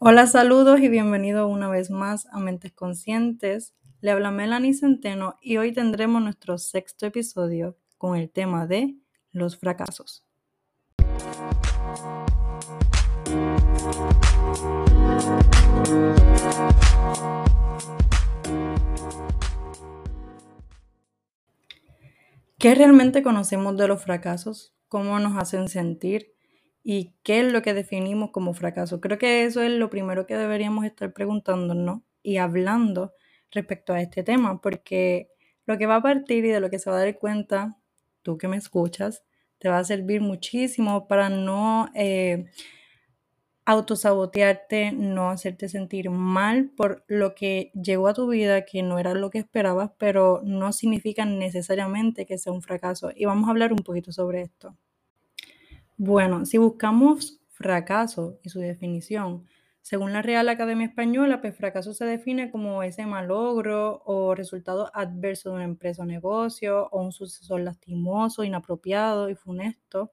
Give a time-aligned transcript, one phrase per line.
[0.00, 3.74] Hola, saludos y bienvenido una vez más a Mentes Conscientes.
[4.00, 8.94] Le habla Melanie Centeno y hoy tendremos nuestro sexto episodio con el tema de
[9.32, 10.24] los fracasos.
[22.56, 24.76] ¿Qué realmente conocemos de los fracasos?
[24.86, 26.37] ¿Cómo nos hacen sentir?
[26.90, 28.98] ¿Y qué es lo que definimos como fracaso?
[29.02, 33.12] Creo que eso es lo primero que deberíamos estar preguntándonos y hablando
[33.50, 35.28] respecto a este tema, porque
[35.66, 37.76] lo que va a partir y de lo que se va a dar cuenta,
[38.22, 39.22] tú que me escuchas,
[39.58, 42.46] te va a servir muchísimo para no eh,
[43.66, 49.12] autosabotearte, no hacerte sentir mal por lo que llegó a tu vida, que no era
[49.12, 53.10] lo que esperabas, pero no significa necesariamente que sea un fracaso.
[53.14, 54.74] Y vamos a hablar un poquito sobre esto.
[55.98, 59.46] Bueno, si buscamos fracaso y su definición,
[59.82, 65.50] según la Real Academia Española, pues fracaso se define como ese malogro o resultado adverso
[65.50, 70.12] de una empresa o negocio o un sucesor lastimoso, inapropiado y funesto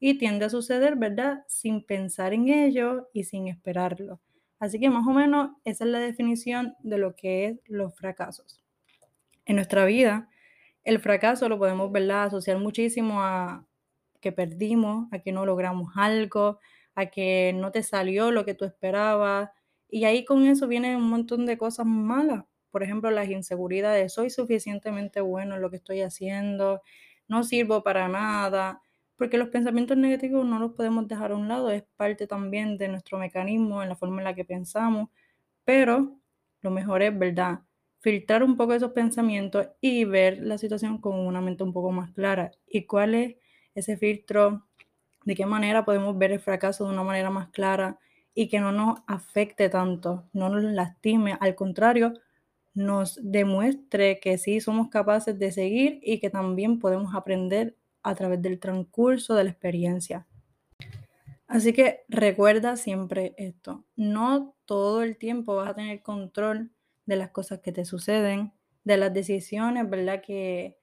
[0.00, 1.44] y tiende a suceder, ¿verdad?
[1.48, 4.20] Sin pensar en ello y sin esperarlo.
[4.60, 8.62] Así que más o menos esa es la definición de lo que es los fracasos.
[9.46, 10.28] En nuestra vida,
[10.84, 12.26] el fracaso lo podemos, ¿verdad?
[12.26, 13.67] Asociar muchísimo a
[14.20, 16.58] que perdimos, a que no logramos algo,
[16.94, 19.50] a que no te salió lo que tú esperabas.
[19.88, 22.44] Y ahí con eso viene un montón de cosas malas.
[22.70, 24.12] Por ejemplo, las inseguridades.
[24.12, 26.82] Soy suficientemente bueno en lo que estoy haciendo,
[27.28, 28.82] no sirvo para nada,
[29.16, 32.88] porque los pensamientos negativos no los podemos dejar a un lado, es parte también de
[32.88, 35.08] nuestro mecanismo, en la forma en la que pensamos,
[35.64, 36.18] pero
[36.62, 37.60] lo mejor es, ¿verdad?
[38.00, 42.12] Filtrar un poco esos pensamientos y ver la situación con una mente un poco más
[42.12, 42.52] clara.
[42.66, 43.36] ¿Y cuál es
[43.78, 44.66] ese filtro?
[45.24, 47.98] ¿De qué manera podemos ver el fracaso de una manera más clara
[48.34, 52.14] y que no nos afecte tanto, no nos lastime, al contrario,
[52.74, 58.40] nos demuestre que sí somos capaces de seguir y que también podemos aprender a través
[58.40, 60.26] del transcurso de la experiencia.
[61.48, 66.70] Así que recuerda siempre esto, no todo el tiempo vas a tener control
[67.06, 68.52] de las cosas que te suceden,
[68.84, 70.22] de las decisiones, ¿verdad?
[70.22, 70.77] Que,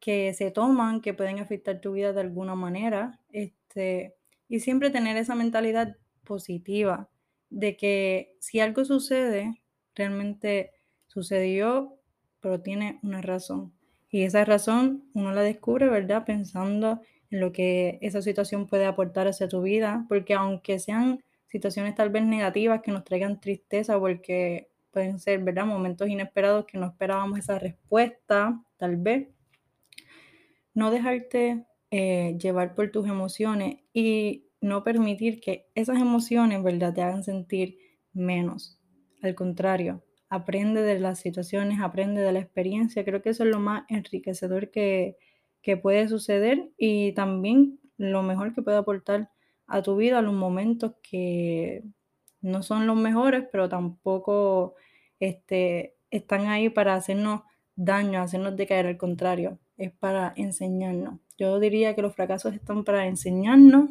[0.00, 4.16] que se toman, que pueden afectar tu vida de alguna manera, este,
[4.48, 7.08] y siempre tener esa mentalidad positiva
[7.50, 9.62] de que si algo sucede,
[9.94, 10.72] realmente
[11.06, 11.98] sucedió,
[12.40, 13.72] pero tiene una razón.
[14.10, 16.24] Y esa razón uno la descubre, ¿verdad?
[16.24, 17.00] Pensando
[17.30, 22.10] en lo que esa situación puede aportar hacia tu vida, porque aunque sean situaciones tal
[22.10, 25.66] vez negativas que nos traigan tristeza, porque pueden ser, ¿verdad?
[25.66, 29.28] Momentos inesperados que no esperábamos esa respuesta, tal vez.
[30.78, 37.02] No dejarte eh, llevar por tus emociones y no permitir que esas emociones, ¿verdad?, te
[37.02, 37.78] hagan sentir
[38.12, 38.78] menos.
[39.20, 43.04] Al contrario, aprende de las situaciones, aprende de la experiencia.
[43.04, 45.16] Creo que eso es lo más enriquecedor que,
[45.82, 49.30] puede suceder y también lo mejor que puede aportar
[49.66, 51.82] a tu vida los momentos que
[52.40, 54.76] no son los mejores, pero tampoco
[55.18, 57.42] este, están ahí para hacernos
[57.74, 61.20] daño, hacernos decaer, al contrario, es para enseñarnos.
[61.38, 63.90] Yo diría que los fracasos están para enseñarnos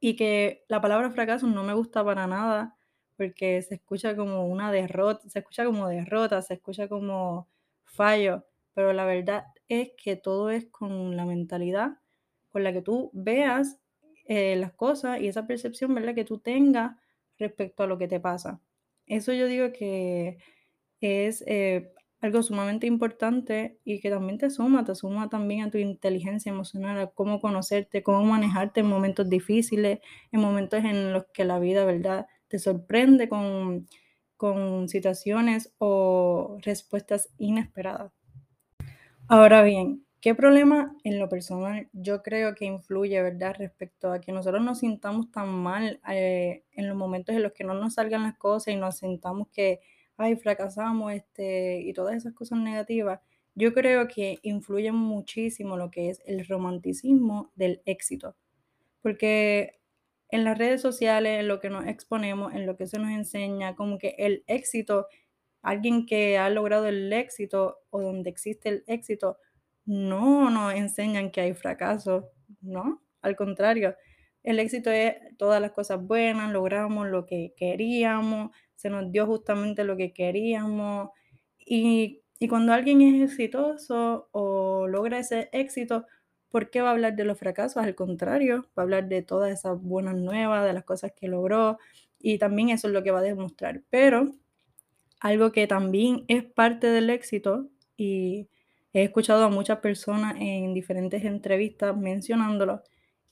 [0.00, 2.76] y que la palabra fracaso no me gusta para nada
[3.16, 7.48] porque se escucha como una derrota, se escucha como derrota, se escucha como
[7.84, 11.98] fallo, pero la verdad es que todo es con la mentalidad
[12.54, 13.80] con la que tú veas
[14.26, 16.14] eh, las cosas y esa percepción, ¿verdad?
[16.14, 16.96] Que tú tengas
[17.36, 18.60] respecto a lo que te pasa.
[19.06, 20.38] Eso yo digo que
[21.00, 21.92] es eh,
[22.24, 26.98] algo sumamente importante y que también te suma, te suma también a tu inteligencia emocional,
[26.98, 30.00] a cómo conocerte, cómo manejarte en momentos difíciles,
[30.32, 32.26] en momentos en los que la vida, ¿verdad?
[32.54, 33.86] te sorprende con,
[34.88, 38.12] situaciones o respuestas inesperadas.
[39.26, 44.32] Ahora bien, ¿qué problema en lo personal yo creo que influye, verdad, respecto a que
[44.32, 48.24] nosotros nos sintamos tan mal eh, en los momentos en los que no nos salgan
[48.24, 49.80] las cosas y nos sintamos que,
[50.16, 53.20] ay, fracasamos este, y todas esas cosas negativas?
[53.54, 58.36] Yo creo que influye muchísimo lo que es el romanticismo del éxito,
[59.02, 59.80] porque
[60.30, 63.76] en las redes sociales, en lo que nos exponemos, en lo que se nos enseña,
[63.76, 65.06] como que el éxito,
[65.62, 69.38] alguien que ha logrado el éxito o donde existe el éxito,
[69.84, 72.30] no nos enseñan que hay fracaso,
[72.60, 73.02] ¿no?
[73.22, 73.94] Al contrario,
[74.44, 79.84] el éxito es todas las cosas buenas, logramos lo que queríamos, se nos dio justamente
[79.84, 81.10] lo que queríamos.
[81.58, 86.06] Y, y cuando alguien es exitoso o logra ese éxito,
[86.54, 87.82] ¿Por qué va a hablar de los fracasos?
[87.82, 91.78] Al contrario, va a hablar de todas esas buenas nuevas, de las cosas que logró
[92.20, 93.82] y también eso es lo que va a demostrar.
[93.90, 94.30] Pero
[95.18, 98.48] algo que también es parte del éxito y
[98.92, 102.84] he escuchado a muchas personas en diferentes entrevistas mencionándolo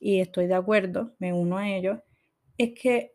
[0.02, 2.00] y estoy de acuerdo, me uno a ellos,
[2.58, 3.12] es que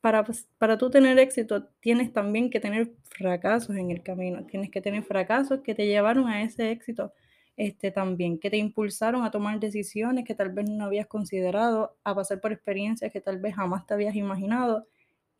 [0.00, 0.26] para,
[0.58, 5.04] para tú tener éxito tienes también que tener fracasos en el camino, tienes que tener
[5.04, 7.12] fracasos que te llevaron a ese éxito
[7.56, 12.16] este, también, que te impulsaron a tomar decisiones que tal vez no habías considerado, a
[12.16, 14.88] pasar por experiencias que tal vez jamás te habías imaginado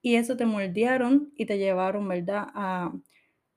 [0.01, 2.93] y eso te moldearon y te llevaron, ¿verdad?, a,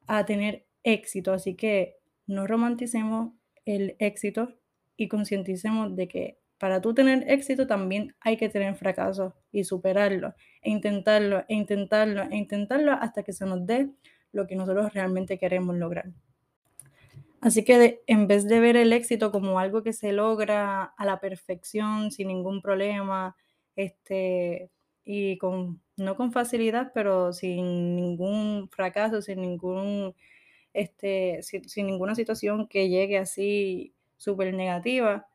[0.07, 1.34] a tener éxito.
[1.34, 3.34] Así que no romanticemos
[3.66, 4.56] el éxito
[4.98, 10.33] y concienticemos de que para tú tener éxito también hay que tener fracasos y superarlo,
[10.62, 13.89] e intentarlo, e intentarlo, e intentarlo hasta que se nos dé
[14.31, 16.12] lo que nosotros realmente queremos lograr.
[17.39, 21.19] Así que en vez de ver el éxito como algo que se logra a la
[21.19, 23.36] perfección, sin ningún problema,
[23.75, 24.71] este,
[25.06, 30.15] y con, no con facilidad, pero sin ningún fracaso, sin ningún,
[30.74, 35.27] este, sin ninguna situación que llegue así súper negativa,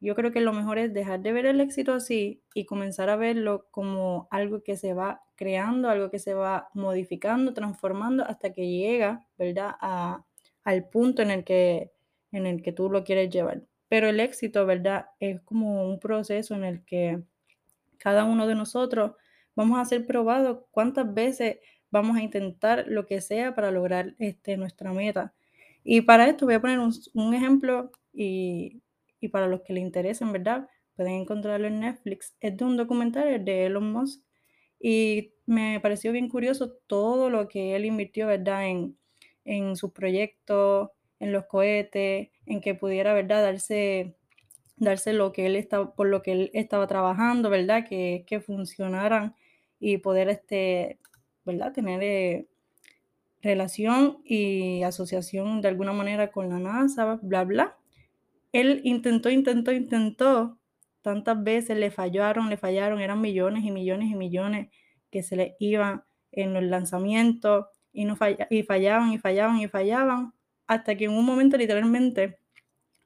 [0.00, 3.16] yo creo que lo mejor es dejar de ver el éxito así y comenzar a
[3.16, 8.66] verlo como algo que se va creando, algo que se va modificando, transformando hasta que
[8.66, 10.24] llega, ¿verdad?, a,
[10.64, 11.92] al punto en el, que,
[12.32, 13.62] en el que tú lo quieres llevar.
[13.88, 17.22] Pero el éxito, ¿verdad?, es como un proceso en el que
[17.98, 19.12] cada uno de nosotros
[19.54, 21.58] vamos a ser probados cuántas veces
[21.90, 25.34] vamos a intentar lo que sea para lograr este, nuestra meta.
[25.84, 28.80] Y para esto voy a poner un, un ejemplo y
[29.20, 30.68] y para los que le interesen, ¿verdad?
[30.96, 32.36] Pueden encontrarlo en Netflix.
[32.40, 34.22] Es de un documental de Elon Musk
[34.78, 38.66] y me pareció bien curioso todo lo que él invirtió, ¿verdad?
[38.68, 38.98] En,
[39.44, 43.42] en sus proyectos, en los cohetes, en que pudiera, ¿verdad?
[43.42, 44.16] Darse,
[44.76, 47.86] darse lo que él estaba, por lo que él estaba trabajando, ¿verdad?
[47.86, 49.34] Que, que funcionaran
[49.78, 50.98] y poder, este,
[51.44, 51.72] ¿verdad?
[51.72, 52.46] Tener eh,
[53.42, 57.79] relación y asociación de alguna manera con la NASA, bla, bla
[58.52, 60.58] él intentó, intentó, intentó,
[61.02, 64.68] tantas veces le fallaron, le fallaron, eran millones y millones y millones
[65.10, 68.16] que se le iban en los lanzamientos y, no
[68.50, 70.32] y fallaban y fallaban y fallaban,
[70.66, 72.38] hasta que en un momento literalmente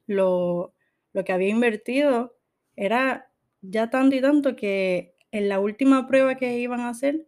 [0.07, 0.73] lo,
[1.13, 2.35] lo que había invertido
[2.75, 3.31] era
[3.61, 7.25] ya tanto y tanto que en la última prueba que iban a hacer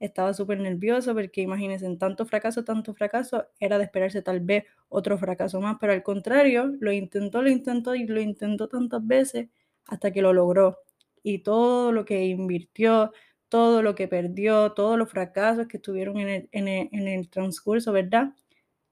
[0.00, 4.64] estaba súper nervioso porque imagínense, en tanto fracaso, tanto fracaso, era de esperarse tal vez
[4.88, 9.48] otro fracaso más, pero al contrario, lo intentó, lo intentó y lo intentó tantas veces
[9.86, 10.78] hasta que lo logró.
[11.22, 13.12] Y todo lo que invirtió,
[13.48, 17.28] todo lo que perdió, todos los fracasos que estuvieron en el, en el, en el
[17.30, 18.34] transcurso, ¿verdad?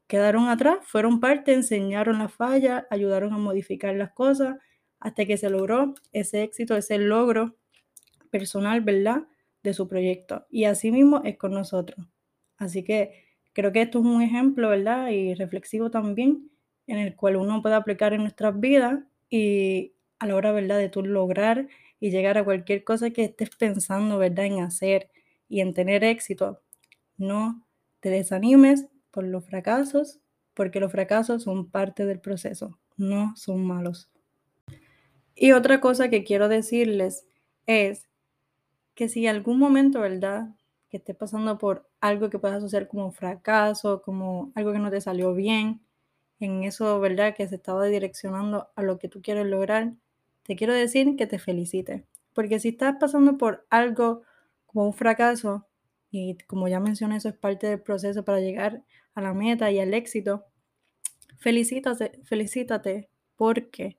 [0.07, 4.57] Quedaron atrás, fueron parte, enseñaron las fallas, ayudaron a modificar las cosas
[5.01, 7.57] hasta que se logró ese éxito, ese logro
[8.31, 9.25] personal, ¿verdad?
[9.65, 10.47] De su proyecto.
[10.51, 12.07] Y así mismo es con nosotros.
[12.59, 15.09] Así que creo que esto es un ejemplo, ¿verdad?
[15.09, 16.51] Y reflexivo también,
[16.87, 20.91] en el cual uno puede aplicar en nuestras vidas y a la hora, ¿verdad?, de
[20.91, 21.67] tú lograr
[21.99, 25.11] y llegar a cualquier cosa que estés pensando, ¿verdad?, en hacer
[25.49, 26.63] y en tener éxito.
[27.17, 27.67] No
[28.01, 30.21] te desanimes por los fracasos,
[30.53, 34.11] porque los fracasos son parte del proceso, no son malos.
[35.35, 37.27] Y otra cosa que quiero decirles
[37.67, 38.09] es
[38.95, 40.49] que si algún momento, ¿verdad?
[40.89, 45.01] Que estés pasando por algo que puedas asociar como fracaso, como algo que no te
[45.01, 45.81] salió bien,
[46.41, 47.35] en eso, ¿verdad?
[47.35, 49.95] Que se estaba direccionando a lo que tú quieres lograr,
[50.45, 52.05] te quiero decir que te felicite.
[52.35, 54.23] Porque si estás pasando por algo
[54.67, 55.67] como un fracaso,
[56.11, 58.85] y como ya mencioné, eso es parte del proceso para llegar
[59.15, 60.45] a la meta y al éxito,
[61.39, 63.99] felicítate, felicítate porque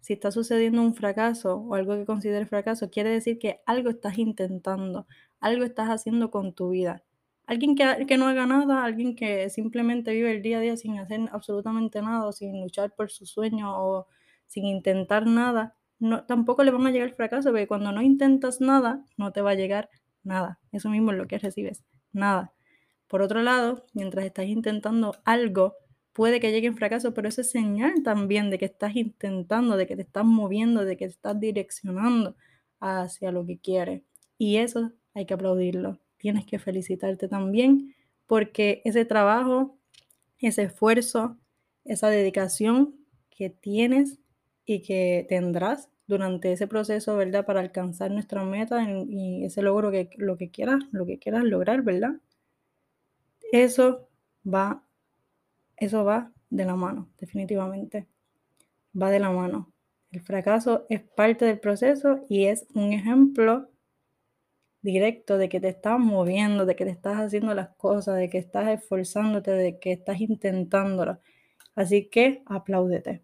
[0.00, 4.18] si está sucediendo un fracaso o algo que consideres fracaso, quiere decir que algo estás
[4.18, 5.06] intentando,
[5.40, 7.02] algo estás haciendo con tu vida.
[7.46, 10.98] Alguien que, que no haga nada, alguien que simplemente vive el día a día sin
[10.98, 14.06] hacer absolutamente nada, sin luchar por su sueño o
[14.46, 18.60] sin intentar nada, no, tampoco le van a llegar el fracaso, porque cuando no intentas
[18.60, 19.90] nada, no te va a llegar
[20.22, 20.58] nada.
[20.72, 22.52] Eso mismo es lo que recibes, nada.
[23.06, 25.74] Por otro lado, mientras estás intentando algo,
[26.20, 29.86] puede que llegue en fracaso, pero eso es señal también de que estás intentando, de
[29.86, 32.36] que te estás moviendo, de que te estás direccionando
[32.78, 34.02] hacia lo que quieres.
[34.36, 35.98] Y eso hay que aplaudirlo.
[36.18, 37.94] Tienes que felicitarte también
[38.26, 39.78] porque ese trabajo,
[40.38, 41.38] ese esfuerzo,
[41.86, 42.96] esa dedicación
[43.30, 44.18] que tienes
[44.66, 47.46] y que tendrás durante ese proceso, ¿verdad?
[47.46, 51.80] Para alcanzar nuestra meta y ese logro que lo que quieras, lo que quieras lograr,
[51.80, 52.16] ¿verdad?
[53.52, 54.10] Eso
[54.44, 54.84] va
[55.80, 58.06] eso va de la mano, definitivamente.
[59.00, 59.72] Va de la mano.
[60.10, 63.68] El fracaso es parte del proceso y es un ejemplo
[64.82, 68.38] directo de que te estás moviendo, de que te estás haciendo las cosas, de que
[68.38, 71.18] estás esforzándote, de que estás intentándolo.
[71.74, 73.22] Así que apláudete.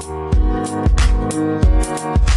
[0.01, 0.35] Thank
[2.25, 2.30] you.